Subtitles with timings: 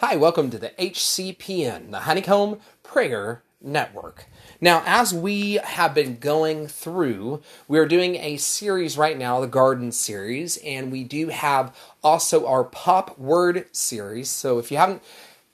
[0.00, 4.26] Hi, welcome to the HCPN, the Honeycomb Prayer Network.
[4.60, 9.90] Now, as we have been going through, we're doing a series right now, the Garden
[9.92, 11.74] series, and we do have
[12.04, 14.28] also our Pop Word series.
[14.28, 15.02] So if you haven't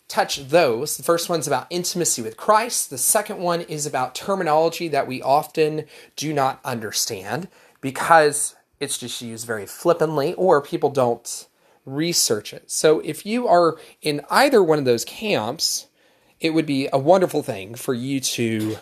[0.08, 4.88] touched those, the first one's about intimacy with Christ, the second one is about terminology
[4.88, 5.84] that we often
[6.16, 7.46] do not understand
[7.80, 11.46] because it's just used very flippantly or people don't
[11.84, 12.70] research it.
[12.70, 15.88] So if you are in either one of those camps,
[16.40, 18.76] it would be a wonderful thing for you to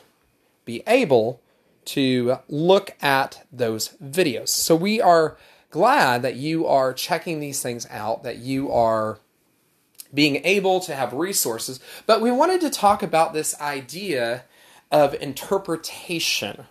[0.64, 1.40] be able
[1.86, 4.48] to look at those videos.
[4.48, 5.36] So we are
[5.70, 9.18] glad that you are checking these things out, that you are
[10.12, 11.80] being able to have resources.
[12.06, 14.44] But we wanted to talk about this idea
[14.90, 16.66] of interpretation.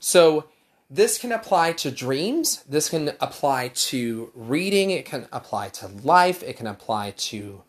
[0.00, 0.46] So
[0.92, 6.42] this can apply to dreams, this can apply to reading, it can apply to life,
[6.42, 7.62] it can apply to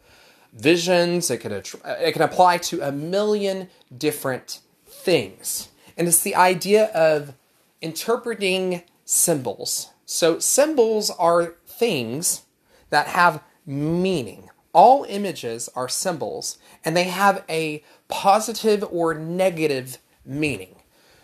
[0.51, 5.69] visions, it can, it can apply to a million different things.
[5.95, 7.33] And it's the idea of
[7.81, 9.91] interpreting symbols.
[10.05, 12.41] So, symbols are things
[12.89, 14.49] that have meaning.
[14.73, 20.75] All images are symbols, and they have a positive or negative meaning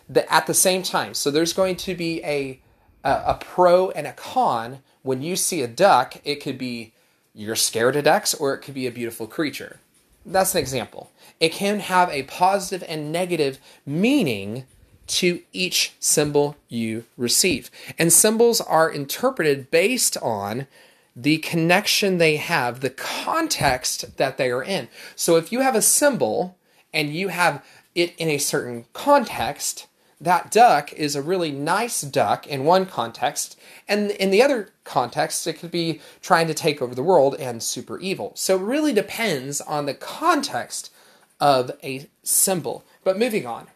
[0.09, 1.13] the, at the same time.
[1.13, 2.59] So there's going to be a,
[3.03, 4.79] a, a pro and a con.
[5.03, 6.93] When you see a duck, it could be
[7.33, 9.79] you're scared of ducks, or it could be a beautiful creature.
[10.25, 11.11] That's an example.
[11.39, 14.65] It can have a positive and negative meaning
[15.07, 17.71] to each symbol you receive.
[17.97, 20.67] And symbols are interpreted based on
[21.15, 24.87] the connection they have, the context that they are in.
[25.15, 26.57] So if you have a symbol
[26.93, 27.65] and you have
[27.95, 29.87] it in a certain context,
[30.21, 35.47] that duck is a really nice duck in one context, and in the other context,
[35.47, 38.33] it could be trying to take over the world and super evil.
[38.35, 40.91] So it really depends on the context
[41.39, 42.83] of a symbol.
[43.03, 43.67] But moving on,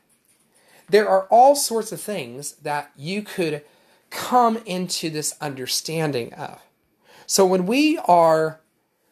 [0.89, 3.63] there are all sorts of things that you could
[4.09, 6.59] come into this understanding of.
[7.25, 8.59] So when we are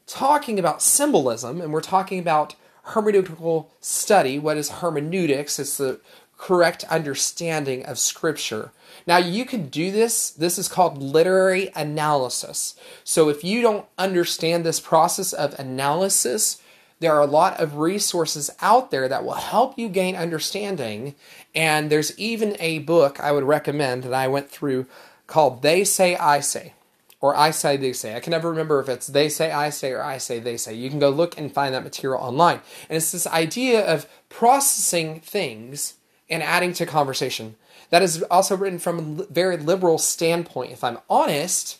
[0.05, 2.55] talking about symbolism and we're talking about
[2.87, 5.59] hermeneutical study, what is hermeneutics?
[5.59, 6.01] It's the
[6.41, 8.71] correct understanding of Scripture.
[9.05, 10.31] Now, you can do this.
[10.31, 12.75] This is called literary analysis.
[13.03, 16.59] So, if you don't understand this process of analysis,
[16.99, 21.13] there are a lot of resources out there that will help you gain understanding.
[21.53, 24.87] And there's even a book I would recommend that I went through
[25.27, 26.73] called They Say, I Say,
[27.19, 28.15] or I Say, They Say.
[28.15, 30.73] I can never remember if it's They Say, I Say, or I Say, They Say.
[30.73, 32.61] You can go look and find that material online.
[32.89, 35.95] And it's this idea of processing things
[36.31, 37.55] and adding to conversation.
[37.91, 40.71] That is also written from a very liberal standpoint.
[40.71, 41.79] If I'm honest,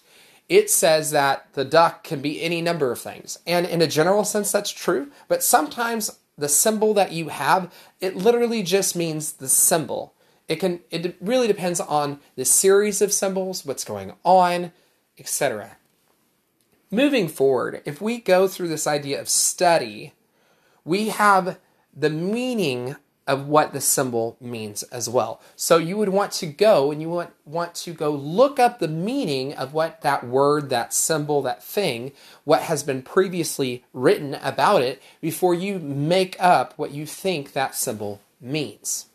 [0.49, 3.39] it says that the duck can be any number of things.
[3.47, 5.09] And in a general sense, that's true.
[5.29, 10.13] But sometimes the symbol that you have, it literally just means the symbol.
[10.49, 14.73] It can it really depends on the series of symbols, what's going on,
[15.17, 15.77] etc.
[16.89, 20.11] Moving forward, if we go through this idea of study,
[20.83, 21.57] we have
[21.95, 25.41] the meaning of what the symbol means as well.
[25.55, 28.87] So you would want to go and you want, want to go look up the
[28.87, 34.81] meaning of what that word, that symbol, that thing, what has been previously written about
[34.81, 39.05] it before you make up what you think that symbol means.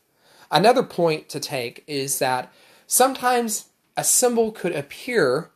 [0.50, 2.52] Another point to take is that
[2.86, 5.50] sometimes a symbol could appear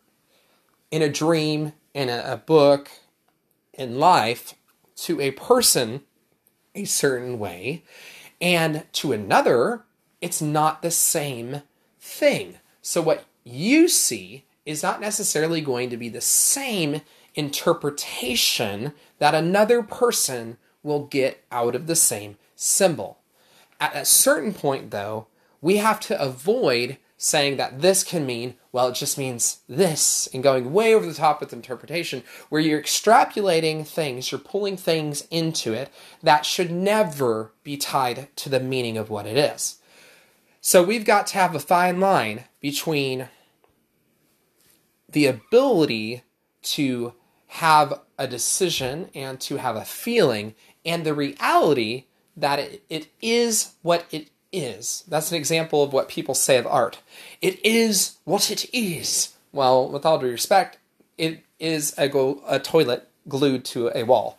[0.90, 2.90] in a dream, in a, a book,
[3.72, 4.54] in life
[4.96, 6.02] to a person
[6.74, 7.84] a certain way
[8.40, 9.84] and to another,
[10.20, 11.62] it's not the same
[11.98, 12.58] thing.
[12.82, 17.02] So what you see is not necessarily going to be the same
[17.34, 23.18] interpretation that another person will get out of the same symbol.
[23.78, 25.26] At a certain point, though,
[25.60, 30.42] we have to avoid saying that this can mean, well, it just means this, and
[30.42, 35.74] going way over the top with interpretation, where you're extrapolating things, you're pulling things into
[35.74, 35.91] it
[36.22, 39.77] that should never be tied to the meaning of what it is.
[40.62, 43.28] So we've got to have a fine line between
[45.06, 46.22] the ability
[46.62, 47.12] to
[47.48, 50.54] have a decision and to have a feeling
[50.86, 55.04] and the reality that it, it is what it is.
[55.08, 57.00] That's an example of what people say of art.
[57.41, 59.34] It is what it is.
[59.52, 60.78] Well, with all due respect,
[61.18, 64.38] it is a, go- a toilet glued to a wall.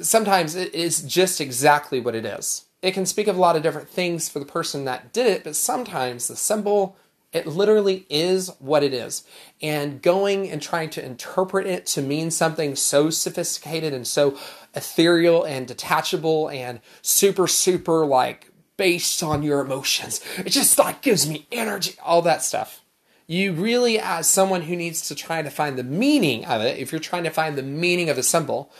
[0.00, 2.66] Sometimes it is just exactly what it is.
[2.82, 5.42] It can speak of a lot of different things for the person that did it,
[5.44, 6.96] but sometimes the symbol
[7.32, 9.22] It literally is what it is.
[9.60, 14.38] And going and trying to interpret it to mean something so sophisticated and so
[14.74, 18.47] ethereal and detachable and super, super like
[18.78, 22.80] based on your emotions, it just like gives me energy, all that stuff.
[23.26, 26.90] You really, as someone who needs to try to find the meaning of it, if
[26.90, 28.72] you're trying to find the meaning of a symbol,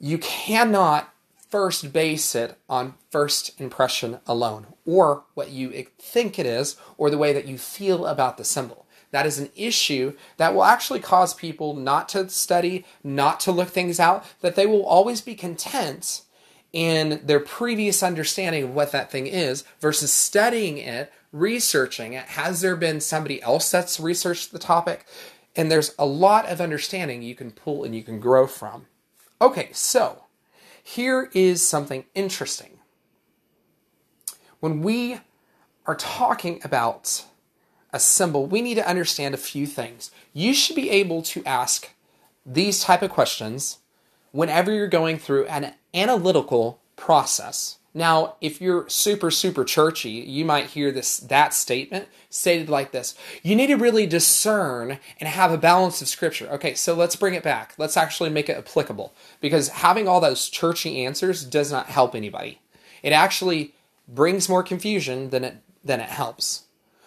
[0.00, 1.12] you cannot
[1.50, 7.18] first base it on first impression alone, or what you think it is, or the
[7.18, 8.86] way that you feel about the symbol.
[9.10, 13.68] That is an issue that will actually cause people not to study, not to look
[13.68, 16.22] things out, that they will always be content
[16.72, 22.24] in their previous understanding of what that thing is versus studying it, researching it.
[22.24, 25.06] Has there been somebody else that's researched the topic?
[25.54, 28.86] And there's a lot of understanding you can pull and you can grow from.
[29.40, 30.24] Okay, so
[30.82, 32.78] here is something interesting.
[34.60, 35.20] When we
[35.86, 37.24] are talking about
[37.92, 40.10] a symbol, we need to understand a few things.
[40.32, 41.90] You should be able to ask
[42.46, 43.78] these type of questions
[44.30, 47.78] whenever you're going through an analytical process.
[47.94, 53.14] Now, if you're super, super churchy, you might hear this that statement stated like this.
[53.42, 56.48] You need to really discern and have a balance of scripture.
[56.52, 57.74] Okay, so let's bring it back.
[57.76, 59.12] Let's actually make it applicable.
[59.42, 62.60] Because having all those churchy answers does not help anybody.
[63.02, 63.74] It actually
[64.08, 66.64] brings more confusion than it than it helps.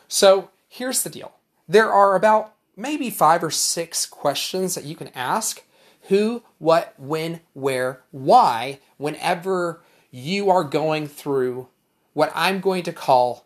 [0.07, 1.33] So here's the deal.
[1.67, 5.63] There are about maybe five or six questions that you can ask.
[6.07, 9.81] Who, what, when, where, why, whenever
[10.12, 11.68] you are going through
[12.13, 13.46] what I'm going to call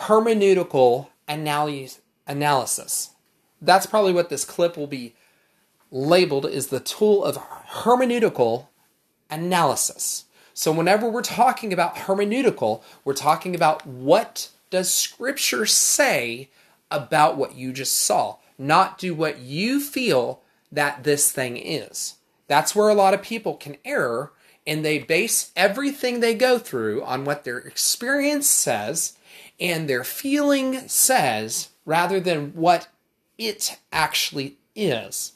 [0.00, 3.10] hermeneutical analysis.
[3.60, 5.14] That's probably what this clip will be
[5.90, 8.66] labeled is the tool of hermeneutical
[9.30, 10.24] analysis.
[10.54, 16.50] So whenever we're talking about hermeneutical, we're talking about what does scripture say
[16.90, 22.16] about what you just saw, not do what you feel that this thing is.
[22.46, 24.32] That's where a lot of people can error
[24.66, 29.16] and they base everything they go through on what their experience says
[29.58, 32.88] and their feeling says rather than what
[33.38, 35.32] it actually is.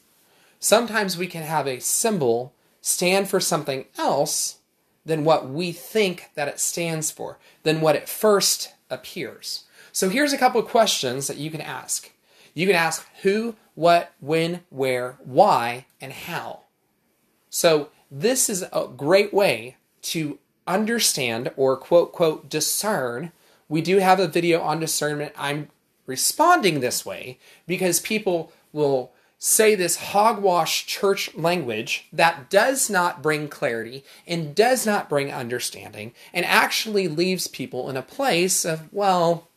[0.60, 4.58] Sometimes we can have a symbol stand for something else
[5.04, 9.64] than what we think that it stands for, than what it first appears.
[9.90, 12.11] So here's a couple of questions that you can ask.
[12.54, 16.60] You can ask who, what, when, where, why, and how.
[17.50, 23.32] So this is a great way to understand or quote, quote, discern.
[23.68, 25.32] We do have a video on discernment.
[25.36, 25.68] I'm
[26.06, 33.48] responding this way because people will say this hogwash church language that does not bring
[33.48, 39.48] clarity and does not bring understanding and actually leaves people in a place of, well,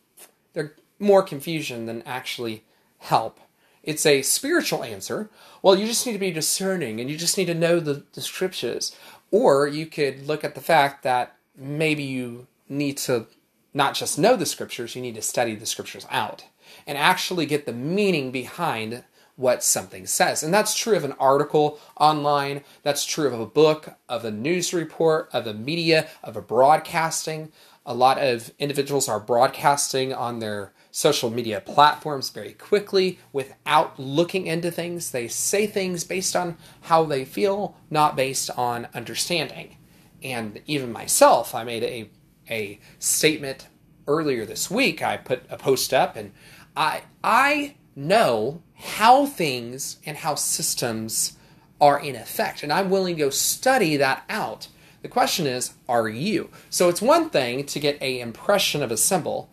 [0.54, 2.64] they're more confusion than actually
[3.06, 3.40] help.
[3.82, 5.30] It's a spiritual answer.
[5.62, 8.20] Well, you just need to be discerning and you just need to know the, the
[8.20, 8.94] scriptures.
[9.30, 13.26] Or you could look at the fact that maybe you need to
[13.72, 16.44] not just know the scriptures, you need to study the scriptures out
[16.86, 19.04] and actually get the meaning behind
[19.36, 20.42] what something says.
[20.42, 24.72] And that's true of an article online, that's true of a book, of a news
[24.72, 27.52] report, of a media, of a broadcasting.
[27.86, 34.46] A lot of individuals are broadcasting on their social media platforms very quickly without looking
[34.48, 35.12] into things.
[35.12, 39.76] They say things based on how they feel, not based on understanding.
[40.22, 42.10] And even myself, I made a,
[42.50, 43.68] a statement
[44.08, 45.02] earlier this week.
[45.02, 46.32] I put a post up and
[46.76, 51.36] I I know how things and how systems
[51.80, 52.62] are in effect.
[52.62, 54.68] And I'm willing to go study that out.
[55.06, 56.50] The question is, are you?
[56.68, 59.48] So it's one thing to get a impression of a symbol,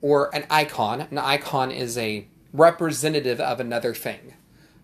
[0.00, 1.02] or an icon.
[1.10, 4.32] An icon is a representative of another thing.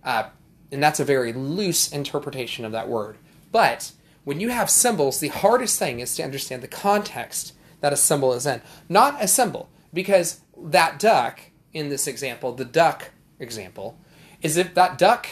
[0.04, 0.24] Uh,
[0.70, 3.16] and that's a very loose interpretation of that word.
[3.50, 3.92] But
[4.24, 8.34] when you have symbols, the hardest thing is to understand the context that a symbol
[8.34, 8.60] is in.
[8.90, 11.40] Not a symbol, because that duck
[11.72, 13.98] in this example, the duck example,
[14.42, 15.26] is if that duck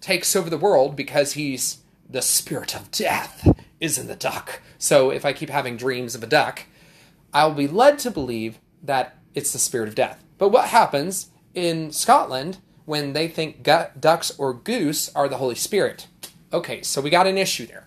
[0.00, 3.46] takes over the world because he's the spirit of death
[3.80, 4.60] is in the duck.
[4.78, 6.64] So if I keep having dreams of a duck,
[7.32, 10.22] I'll be led to believe that it's the spirit of death.
[10.38, 16.06] But what happens in Scotland when they think ducks or goose are the Holy Spirit?
[16.52, 17.86] Okay, so we got an issue there.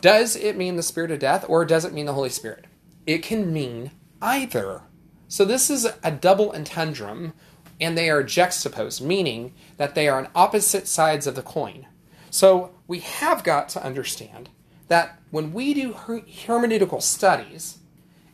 [0.00, 2.64] Does it mean the spirit of death or does it mean the Holy Spirit?
[3.06, 4.82] It can mean either.
[5.28, 7.32] So this is a double entendrum
[7.80, 11.86] and they are juxtaposed, meaning that they are on opposite sides of the coin.
[12.30, 14.48] So we have got to understand
[14.88, 17.78] that when we do hermeneutical studies,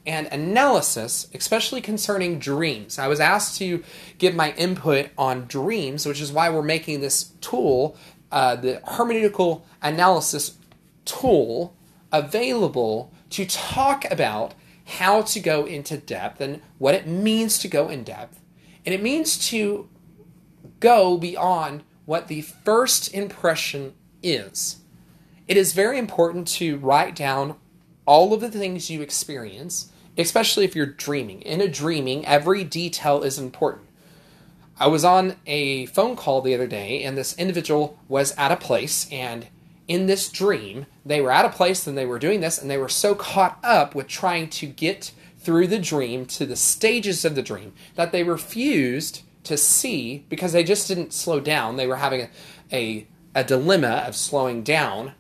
[0.09, 2.99] and analysis, especially concerning dreams.
[2.99, 3.85] I was asked to
[4.17, 7.95] give my input on dreams, which is why we're making this tool,
[8.33, 10.57] uh, the hermeneutical analysis
[11.05, 11.77] tool,
[12.11, 14.55] available to talk about
[14.87, 18.41] how to go into depth and what it means to go in depth.
[18.87, 19.91] And it means to
[20.81, 24.77] go beyond what the first impression is.
[25.49, 27.57] It is very important to write down
[28.07, 31.41] all of the things you experience especially if you're dreaming.
[31.43, 33.87] In a dreaming, every detail is important.
[34.81, 38.57] I was on a phone call the other day, and this individual was at a
[38.57, 39.47] place, and
[39.87, 42.77] in this dream, they were at a place and they were doing this, and they
[42.77, 47.35] were so caught up with trying to get through the dream to the stages of
[47.35, 51.77] the dream that they refused to see because they just didn't slow down.
[51.77, 52.29] They were having a,
[52.71, 55.15] a, a dilemma of slowing down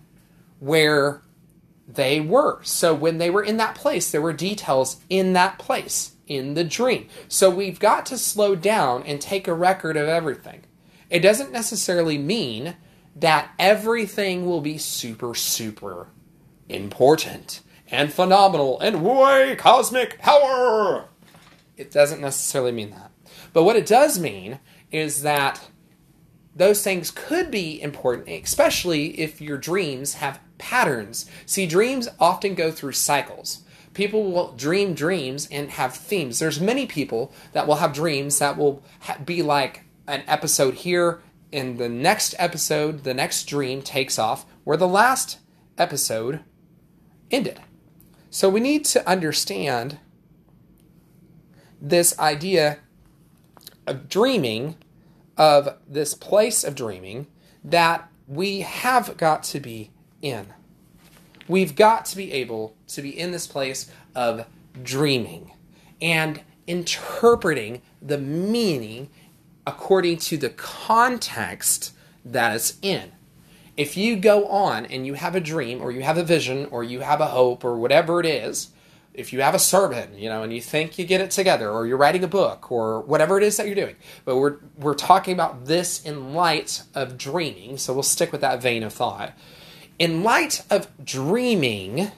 [0.59, 1.23] where
[1.87, 2.63] they were.
[2.63, 6.65] So when they were in that place, there were details in that place, in the
[6.65, 7.09] dream.
[7.29, 10.65] So we've got to slow down and take a record of everything.
[11.09, 12.77] It doesn't necessarily mean
[13.17, 16.09] that everything will be super, super
[16.69, 21.09] important and phenomenal and way cosmic power.
[21.77, 23.11] It doesn't necessarily mean that.
[23.53, 24.61] But what it does mean
[24.91, 25.69] is that
[26.55, 31.27] those things could be important, especially if your dreams have patterns.
[31.47, 33.63] See, dreams often go through cycles.
[33.95, 36.39] People will dream dreams and have themes.
[36.39, 41.21] There's many people that will have dreams that will ha- be like an episode here,
[41.51, 45.39] in the next episode, the next dream takes off where the last
[45.77, 46.41] episode
[47.31, 47.61] ended.
[48.31, 49.99] So we need to understand
[51.81, 52.79] this idea
[53.87, 54.77] of dreaming,
[55.37, 57.29] of this place of dreaming
[57.65, 59.91] that we have got to be
[60.23, 60.47] in.
[61.47, 64.47] We've got to be able to be in this place of
[64.83, 65.53] dreaming
[66.01, 69.09] and interpreting the meaning
[69.67, 71.95] according to the context
[72.25, 73.13] that it's in.
[73.77, 76.83] If you go on and you have a dream or you have a vision or
[76.85, 78.71] you have a hope or whatever it is,
[79.15, 81.87] if you have a sermon, you know, and you think you get it together or
[81.87, 85.35] you're writing a book or whatever it is that you're doing, but we're we're talking
[85.35, 89.33] about this in light of dreaming, so we'll stick with that vein of thought
[89.99, 92.13] in light of dreaming,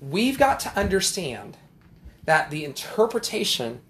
[0.00, 1.56] we've got to understand
[2.24, 3.80] that the interpretation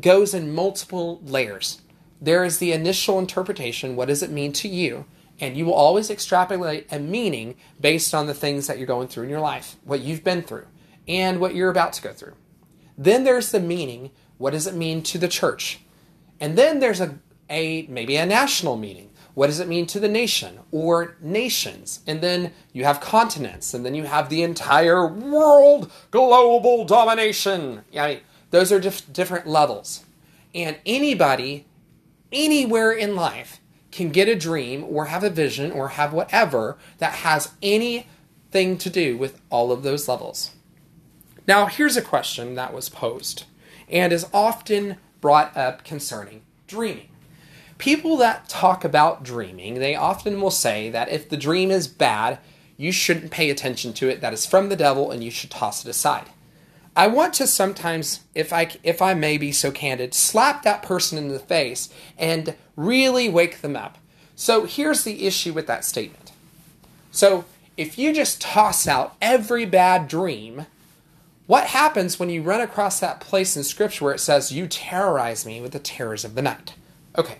[0.00, 1.80] goes in multiple layers.
[2.20, 5.06] There is the initial interpretation what does it mean to you?
[5.38, 9.24] And you will always extrapolate a meaning based on the things that you're going through
[9.24, 10.66] in your life, what you've been through,
[11.06, 12.34] and what you're about to go through.
[12.96, 15.80] Then there's the meaning what does it mean to the church?
[16.40, 17.18] And then there's a,
[17.50, 22.00] a maybe a national meaning what does it mean to the nation or nations?
[22.06, 27.84] And then you have continents, and then you have the entire world, global domination.
[27.92, 30.06] Yeah, I mean, those are dif- different levels.
[30.54, 31.66] And anybody,
[32.32, 33.60] anywhere in life,
[33.92, 38.88] can get a dream or have a vision or have whatever that has anything to
[38.88, 40.52] do with all of those levels.
[41.46, 43.44] Now, here's a question that was posed
[43.90, 47.10] and is often brought up concerning dreaming
[47.78, 52.38] people that talk about dreaming, they often will say that if the dream is bad,
[52.76, 55.84] you shouldn't pay attention to it, that is from the devil, and you should toss
[55.84, 56.26] it aside.
[56.94, 61.18] I want to sometimes, if I, if I may be so candid, slap that person
[61.18, 63.98] in the face and really wake them up.
[64.34, 66.32] So here's the issue with that statement.
[67.10, 67.44] So
[67.76, 70.66] if you just toss out every bad dream,
[71.46, 75.46] what happens when you run across that place in Scripture where it says, You terrorize
[75.46, 76.74] me with the terrors of the night?
[77.16, 77.38] Okay,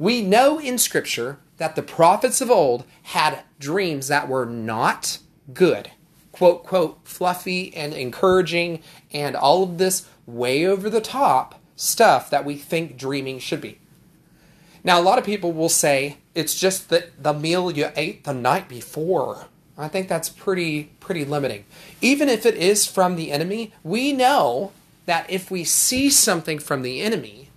[0.00, 5.18] we know in Scripture that the prophets of old had dreams that were not
[5.52, 5.90] good.
[6.32, 12.46] Quote, quote, fluffy and encouraging, and all of this way over the top stuff that
[12.46, 13.78] we think dreaming should be.
[14.82, 18.32] Now, a lot of people will say it's just that the meal you ate the
[18.32, 19.48] night before.
[19.76, 21.66] I think that's pretty pretty limiting.
[22.00, 24.72] Even if it is from the enemy, we know
[25.04, 27.49] that if we see something from the enemy,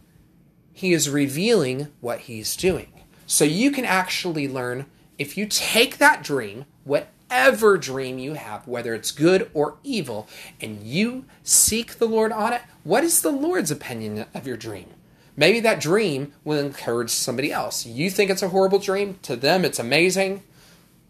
[0.74, 2.88] he is revealing what he's doing.
[3.26, 4.88] So you can actually learn
[5.18, 10.28] if you take that dream, whatever dream you have, whether it's good or evil,
[10.60, 14.90] and you seek the Lord on it, what is the Lord's opinion of your dream?
[15.36, 17.86] Maybe that dream will encourage somebody else.
[17.86, 20.44] You think it's a horrible dream, to them it's amazing.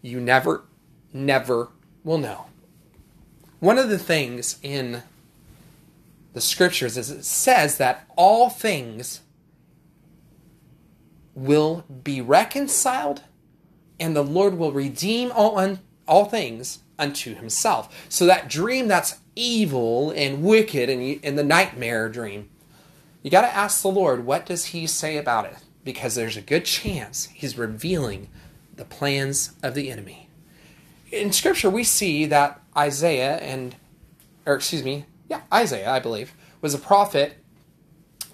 [0.02, 0.64] You never,
[1.12, 1.68] never
[2.04, 2.46] will know.
[3.60, 5.02] One of the things in
[6.34, 9.20] the scriptures is it says that all things
[11.34, 13.22] will be reconciled
[13.98, 18.06] and the Lord will redeem all un- all things unto himself.
[18.08, 22.50] So that dream that's evil and wicked and, and the nightmare dream,
[23.22, 25.56] you got to ask the Lord, what does he say about it?
[25.82, 28.28] Because there's a good chance he's revealing
[28.76, 30.28] the plans of the enemy.
[31.10, 33.76] In scripture, we see that Isaiah and,
[34.46, 37.38] or excuse me, yeah, Isaiah, I believe, was a prophet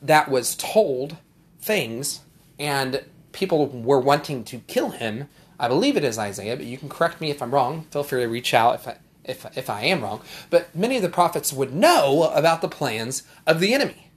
[0.02, 1.16] that was told
[1.60, 2.20] things
[2.60, 3.02] and
[3.32, 5.28] people were wanting to kill him.
[5.58, 7.86] I believe it is Isaiah, but you can correct me if I'm wrong.
[7.90, 10.20] Feel free to reach out if I, if, if I am wrong.
[10.50, 14.10] But many of the prophets would know about the plans of the enemy.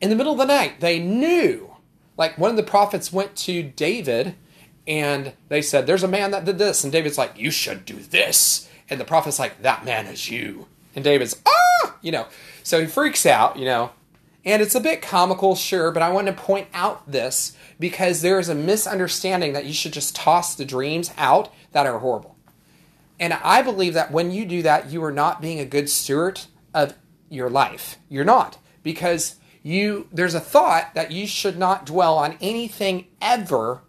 [0.00, 1.76] In the middle of the night, they knew.
[2.18, 4.34] Like one of the prophets went to David
[4.86, 6.82] and they said, There's a man that did this.
[6.82, 8.68] And David's like, You should do this.
[8.90, 10.66] And the prophet's like, That man is you.
[10.94, 11.96] And David's, Ah!
[12.02, 12.26] You know,
[12.62, 13.90] so he freaks out, you know.
[14.46, 18.38] And it's a bit comical, sure, but I want to point out this because there
[18.38, 22.36] is a misunderstanding that you should just toss the dreams out that are horrible.
[23.20, 26.42] And I believe that when you do that, you are not being a good steward
[26.72, 26.94] of
[27.28, 27.98] your life.
[28.08, 28.56] You're not.
[28.82, 33.82] Because you there's a thought that you should not dwell on anything ever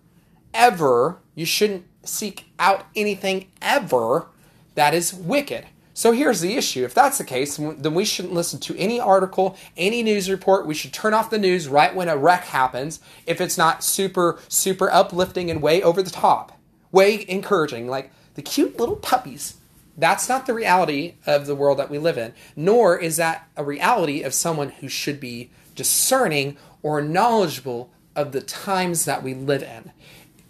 [0.58, 4.28] ever, you shouldn't seek out anything ever
[4.76, 5.66] that is wicked.
[5.98, 6.86] So here's the issue.
[6.86, 10.68] If that's the case, then we shouldn't listen to any article, any news report.
[10.68, 14.38] We should turn off the news right when a wreck happens if it's not super,
[14.48, 16.52] super uplifting and way over the top,
[16.92, 19.56] way encouraging, like the cute little puppies.
[19.98, 23.64] That's not the reality of the world that we live in, nor is that a
[23.64, 29.64] reality of someone who should be discerning or knowledgeable of the times that we live
[29.64, 29.92] in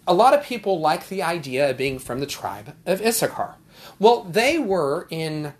[0.06, 3.56] a lot of people like the idea of being from the tribe of Issachar.
[3.98, 5.54] Well, they were in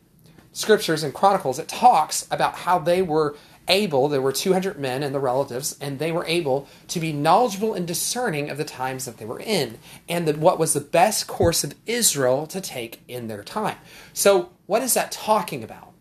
[0.52, 3.36] scriptures and chronicles, it talks about how they were
[3.68, 7.74] able, there were 200 men and the relatives, and they were able to be knowledgeable
[7.74, 9.78] and discerning of the times that they were in,
[10.08, 13.76] and that what was the best course of Israel to take in their time.
[14.12, 15.92] So, what is that talking about?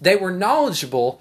[0.00, 1.20] They were knowledgeable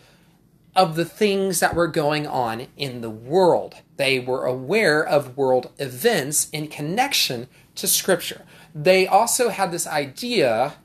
[0.75, 3.75] of the things that were going on in the world.
[3.97, 8.43] They were aware of world events in connection to Scripture.
[8.79, 10.75] They also had this idea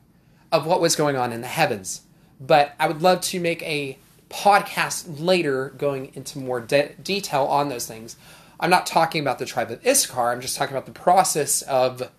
[0.50, 2.02] of what was going on in the heavens.
[2.40, 7.68] But I would love to make a podcast later going into more de- detail on
[7.68, 8.16] those things.
[8.58, 12.10] I'm not talking about the tribe of Issachar, I'm just talking about the process of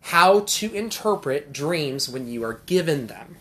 [0.00, 3.36] how to interpret dreams when you are given them.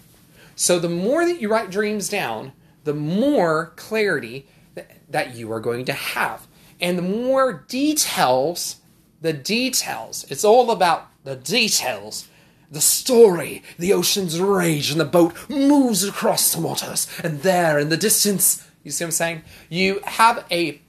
[0.55, 2.51] So the more that you write dreams down,
[2.83, 4.45] the more clarity
[4.75, 6.45] that, that you are going to have.
[6.79, 8.75] And the more details,
[9.21, 12.27] the details, it's all about the details.
[12.71, 17.89] The story, the ocean's rage, and the boat moves across the waters, and there in
[17.89, 19.41] the distance, you see what I'm saying?
[19.69, 20.81] You have a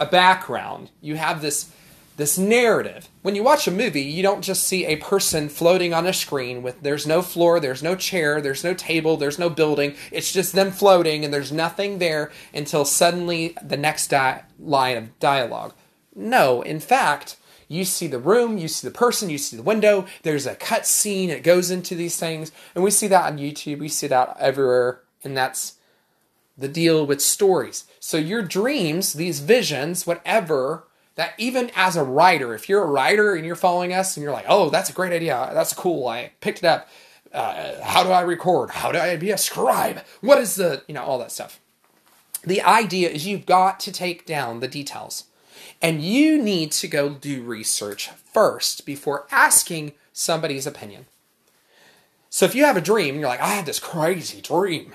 [0.00, 0.90] a background.
[1.00, 1.70] You have this
[2.16, 3.08] this narrative.
[3.22, 6.62] When you watch a movie, you don't just see a person floating on a screen
[6.62, 9.94] with there's no floor, there's no chair, there's no table, there's no building.
[10.10, 15.18] It's just them floating and there's nothing there until suddenly the next di- line of
[15.20, 15.74] dialogue.
[16.12, 17.36] No, in fact,
[17.68, 20.86] you see the room, you see the person, you see the window, there's a cut
[20.86, 24.36] scene, it goes into these things, and we see that on YouTube, we see that
[24.40, 25.74] everywhere, and that's
[26.56, 27.84] the deal with stories.
[28.00, 33.34] So your dreams, these visions, whatever, that even as a writer, if you're a writer
[33.34, 36.32] and you're following us and you're like, oh, that's a great idea, that's cool, I
[36.40, 36.88] picked it up.
[37.32, 38.70] Uh, how do I record?
[38.70, 40.02] How do I be a scribe?
[40.22, 41.60] What is the, you know, all that stuff.
[42.42, 45.24] The idea is you've got to take down the details.
[45.80, 51.06] And you need to go do research first before asking somebody's opinion.
[52.30, 54.92] So if you have a dream you're like, I had this crazy dream.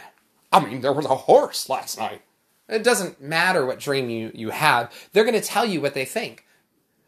[0.52, 2.22] I mean, there was a horse last night.
[2.70, 6.06] It doesn't matter what dream you, you have, they're going to tell you what they
[6.06, 6.46] think.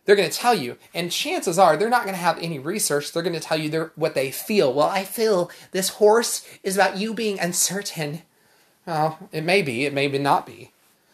[0.06, 3.12] They're going to tell you, and chances are they're not going to have any research.
[3.12, 4.72] They're going to tell you their, what they feel.
[4.72, 8.22] Well, I feel this horse is about you being uncertain.
[8.86, 10.72] Well, it may be, it may not be.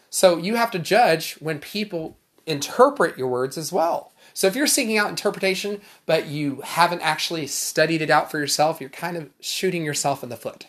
[0.09, 4.11] So you have to judge when people interpret your words as well.
[4.33, 8.79] So if you're seeking out interpretation, but you haven't actually studied it out for yourself,
[8.79, 10.67] you're kind of shooting yourself in the foot.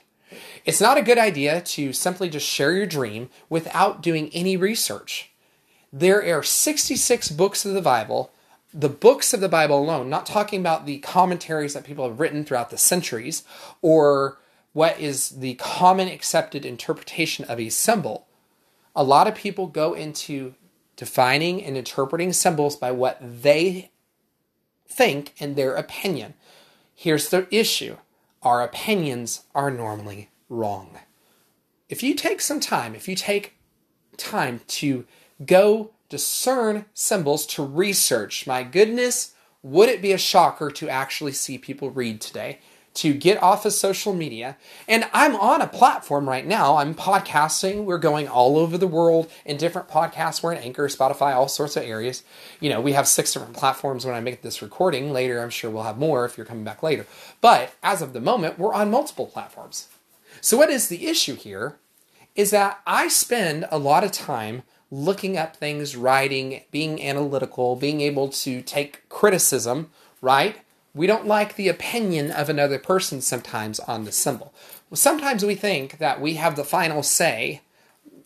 [0.65, 5.31] It's not a good idea to simply just share your dream without doing any research.
[5.93, 8.33] There are 66 books of the Bible,
[8.73, 12.45] the books of the Bible alone, not talking about the commentaries that people have written
[12.45, 13.45] throughout the centuries
[13.83, 14.39] or
[14.73, 18.27] what is the common accepted interpretation of a symbol.
[18.97, 20.55] A lot of people go into
[20.97, 23.91] defining and interpreting symbols by what they
[24.87, 26.35] think and their opinion.
[26.95, 27.97] Here's the issue
[28.43, 30.99] our opinions are normally wrong.
[31.89, 33.55] If you take some time, if you take
[34.17, 35.07] time to
[35.45, 41.57] go discern symbols to research, my goodness, would it be a shocker to actually see
[41.57, 42.59] people read today?
[42.95, 44.57] To get off of social media.
[44.87, 46.77] And I'm on a platform right now.
[46.77, 47.85] I'm podcasting.
[47.85, 50.43] We're going all over the world in different podcasts.
[50.43, 52.23] We're in Anchor, Spotify, all sorts of areas.
[52.61, 55.11] You know, we have six different platforms when I make this recording.
[55.11, 57.07] Later, I'm sure we'll have more if you're coming back later.
[57.41, 59.89] But as of the moment, we're on multiple platforms.
[60.41, 61.79] So, what is the issue here?
[62.35, 68.03] Is that I spend a lot of time looking up things, writing, being analytical, being
[68.03, 70.59] able to take criticism, right?
[70.95, 74.53] We don't like the opinion of another person sometimes on the symbol.
[74.91, 77.63] Well, sometimes we think that we have the final say.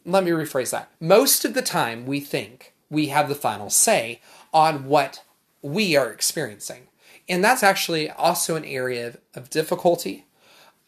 [0.04, 0.90] Let me rephrase that.
[1.00, 4.20] Most of the time, we think we have the final say
[4.52, 5.22] on what
[5.62, 6.88] we are experiencing.
[7.28, 10.26] And that's actually also an area of, of difficulty.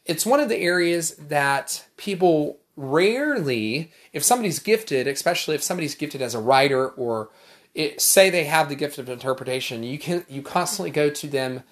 [0.05, 6.23] It's one of the areas that people rarely, if somebody's gifted, especially if somebody's gifted
[6.23, 7.31] as a writer or
[7.79, 11.63] it, say they have the gift of interpretation, you can you constantly go to them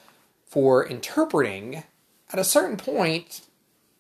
[0.47, 1.83] for interpreting.
[2.33, 3.41] At a certain point,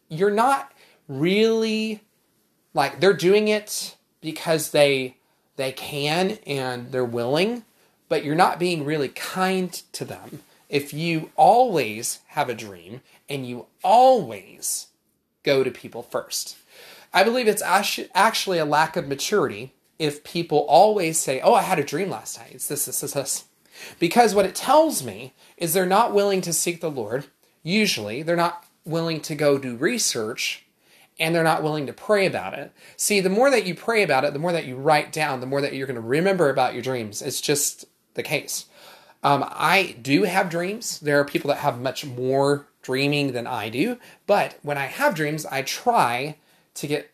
[0.08, 0.72] you're not
[1.08, 2.02] really
[2.74, 5.16] like they're doing it because they
[5.56, 7.64] they can and they're willing,
[8.08, 13.48] but you're not being really kind to them if you always have a dream and
[13.48, 14.86] you always
[15.42, 16.56] go to people first.
[17.12, 21.78] I believe it's actually a lack of maturity if people always say, Oh, I had
[21.78, 22.52] a dream last night.
[22.52, 23.44] It's this, this, this, this.
[23.98, 27.26] Because what it tells me is they're not willing to seek the Lord.
[27.62, 30.64] Usually, they're not willing to go do research
[31.18, 32.72] and they're not willing to pray about it.
[32.96, 35.46] See, the more that you pray about it, the more that you write down, the
[35.46, 37.22] more that you're going to remember about your dreams.
[37.22, 38.66] It's just the case.
[39.22, 41.00] Um, I do have dreams.
[41.00, 43.98] There are people that have much more dreaming than I do.
[44.26, 46.36] But when I have dreams, I try
[46.74, 47.10] to get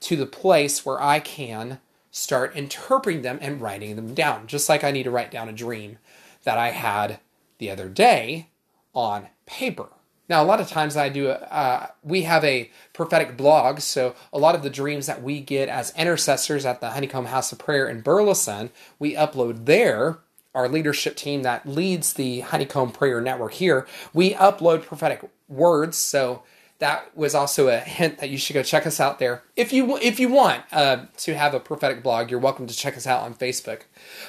[0.00, 1.80] to the place where I can
[2.14, 5.52] start interpreting them and writing them down, just like I need to write down a
[5.52, 5.98] dream
[6.44, 7.18] that I had
[7.58, 8.50] the other day
[8.94, 9.88] on paper.
[10.28, 14.38] Now, a lot of times I do, uh, we have a prophetic blog, so a
[14.38, 17.88] lot of the dreams that we get as intercessors at the Honeycomb House of Prayer
[17.88, 20.18] in Burleson, we upload there.
[20.54, 25.98] Our leadership team that leads the Honeycomb Prayer Network here, we upload prophetic words.
[25.98, 26.44] So
[26.78, 29.42] that was also a hint that you should go check us out there.
[29.56, 32.96] If you if you want uh, to have a prophetic blog, you're welcome to check
[32.96, 33.82] us out on Facebook.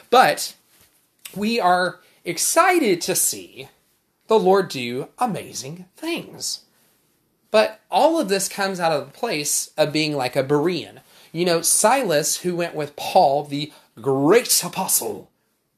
[0.10, 0.56] But
[1.36, 3.70] we are excited to see
[4.28, 6.62] the Lord do amazing things.
[7.52, 11.00] But all of this comes out of the place of being like a Berean.
[11.32, 15.30] You know, Silas, who went with Paul, the great apostle.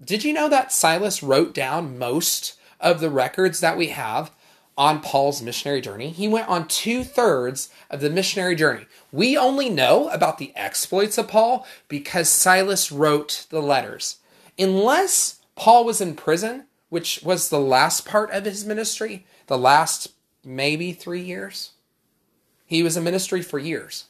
[0.04, 4.32] Did you know that Silas wrote down most of the records that we have
[4.78, 6.10] on Paul's missionary journey.
[6.10, 8.86] He went on two thirds of the missionary journey.
[9.12, 14.18] We only know about the exploits of Paul because Silas wrote the letters.
[14.60, 20.10] Unless Paul was in prison, which was the last part of his ministry, the last
[20.46, 21.72] maybe three years,
[22.66, 24.06] he was in ministry for years.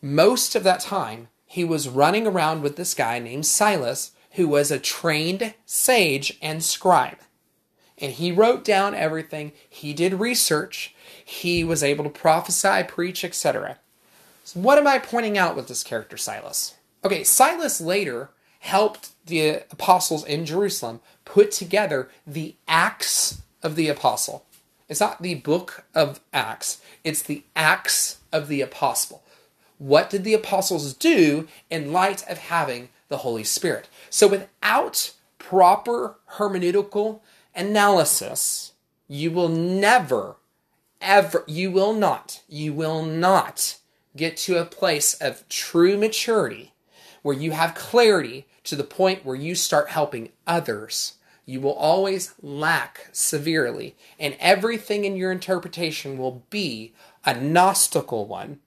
[0.00, 4.70] Most of that time, he was running around with this guy named Silas, who was
[4.70, 7.18] a trained sage and scribe
[7.98, 9.52] and he wrote down everything.
[9.68, 10.94] He did research.
[11.24, 13.78] He was able to prophesy, preach, etc.
[14.44, 16.74] So, what am I pointing out with this character, Silas?
[17.04, 18.30] Okay, Silas later
[18.60, 24.44] helped the apostles in Jerusalem put together the Acts of the Apostle.
[24.88, 29.22] It's not the book of Acts, it's the Acts of the Apostle.
[29.78, 33.88] What did the apostles do in light of having the Holy Spirit?
[34.08, 37.20] So, without proper hermeneutical
[37.54, 38.72] analysis,
[39.08, 40.36] you will never,
[41.00, 43.76] ever, you will not, you will not
[44.16, 46.72] get to a place of true maturity
[47.22, 51.14] where you have clarity to the point where you start helping others.
[51.46, 56.92] You will always lack severely, and everything in your interpretation will be
[57.24, 58.60] a Gnostical one.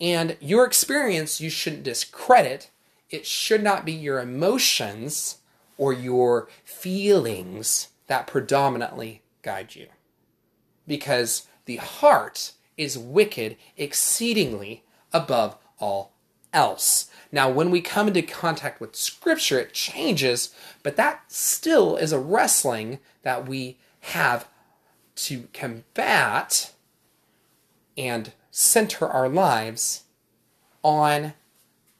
[0.00, 2.70] And your experience you shouldn't discredit.
[3.10, 5.38] It should not be your emotions
[5.76, 9.88] or your feelings that predominantly guide you.
[10.86, 16.12] Because the heart is wicked exceedingly above all
[16.52, 17.10] else.
[17.32, 22.18] Now, when we come into contact with Scripture, it changes, but that still is a
[22.18, 24.48] wrestling that we have
[25.16, 26.72] to combat
[27.96, 30.04] and center our lives
[30.82, 31.34] on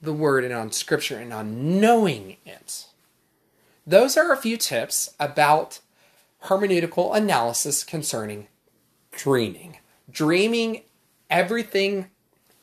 [0.01, 2.87] the Word and on Scripture and on knowing it.
[3.87, 5.81] Those are a few tips about
[6.45, 8.49] hermeneutical analysis concerning
[9.13, 9.79] dreaming.
[10.11, 10.83] Dreaming,
[11.31, 12.07] everything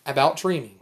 [0.05, 0.79] about dreaming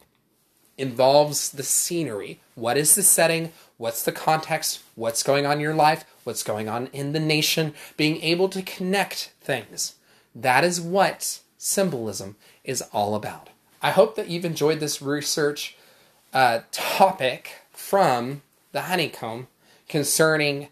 [0.78, 2.40] involves the scenery.
[2.56, 3.52] What is the setting?
[3.78, 4.82] What's the context?
[4.96, 6.06] What's going on in your life?
[6.30, 9.96] what's going on in the nation, being able to connect things.
[10.36, 13.50] That is what symbolism is all about.
[13.82, 15.76] I hope that you've enjoyed this research
[16.32, 19.48] uh, topic from the honeycomb
[19.88, 20.68] concerning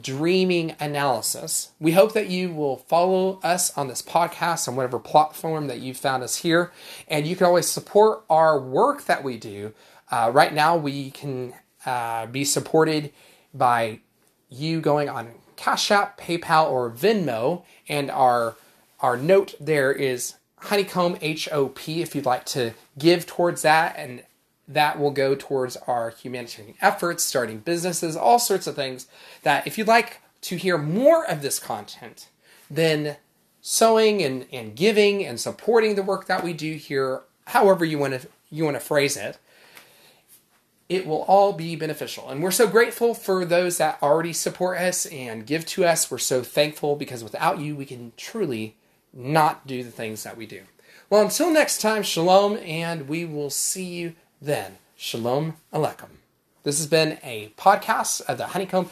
[0.00, 1.72] dreaming analysis.
[1.78, 5.92] We hope that you will follow us on this podcast on whatever platform that you
[5.92, 6.72] found us here.
[7.08, 9.74] And you can always support our work that we do.
[10.10, 13.12] Uh, right now, we can uh, be supported
[13.52, 14.00] by
[14.48, 17.64] you going on Cash App, PayPal, or Venmo.
[17.88, 18.56] And our,
[19.00, 23.94] our note there is Honeycomb HOP if you'd like to give towards that.
[23.98, 24.22] And
[24.68, 29.06] that will go towards our humanitarian efforts, starting businesses, all sorts of things.
[29.42, 32.28] That if you'd like to hear more of this content,
[32.70, 33.16] then
[33.60, 38.20] sowing and, and giving and supporting the work that we do here, however you want
[38.20, 39.38] to you want to phrase it,
[40.88, 42.28] it will all be beneficial.
[42.28, 46.10] And we're so grateful for those that already support us and give to us.
[46.10, 48.76] We're so thankful because without you, we can truly
[49.12, 50.62] not do the things that we do.
[51.08, 56.08] Well, until next time, shalom, and we will see you then Shalom Aleichem.
[56.64, 58.90] This has been a podcast of the Honeycomb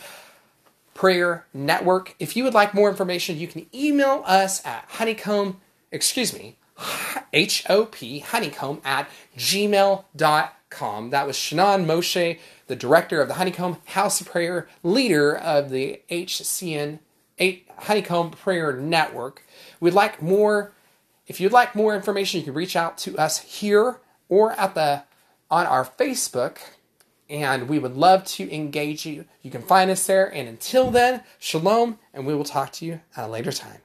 [0.94, 2.14] Prayer Network.
[2.20, 5.60] If you would like more information, you can email us at honeycomb,
[5.90, 6.56] excuse me,
[7.32, 11.10] H O P, honeycomb at gmail.com.
[11.10, 16.00] That was Shnon Moisant, the director of the Honeycomb House of Prayer, leader of the
[16.10, 17.00] HCN
[17.76, 19.42] Honeycomb Prayer Network.
[19.80, 20.72] We'd like more.
[21.26, 25.02] If you'd like more information, you can reach out to us here or at the
[25.50, 26.58] on our Facebook,
[27.28, 29.24] and we would love to engage you.
[29.42, 30.32] You can find us there.
[30.32, 33.80] And until then, shalom, and we will talk to you at a later time.